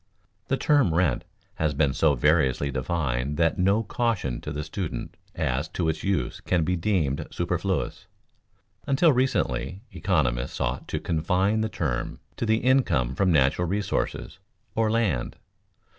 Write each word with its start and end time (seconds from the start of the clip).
_The 0.47 0.57
term 0.57 0.95
rent 0.95 1.25
has 1.57 1.75
been 1.75 1.93
so 1.93 2.15
variously 2.15 2.71
defined 2.71 3.37
that 3.37 3.59
no 3.59 3.83
caution 3.83 4.41
to 4.41 4.51
the 4.51 4.63
student 4.63 5.15
as 5.35 5.67
to 5.77 5.89
its 5.89 6.03
use 6.03 6.39
can 6.41 6.63
be 6.63 6.75
deemed 6.75 7.27
superfluous. 7.29 8.07
Until 8.87 9.13
recently 9.13 9.83
economists 9.91 10.53
sought 10.53 10.87
to 10.87 10.99
confine 10.99 11.61
the 11.61 11.69
term 11.69 12.19
to 12.37 12.47
the 12.47 12.61
income 12.65 13.13
from 13.13 13.31
natural 13.31 13.67
resources 13.67 14.39
(or 14.73 14.89
land). 14.89 15.35